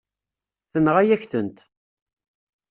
[0.71, 1.59] Tenɣa-yak-tent.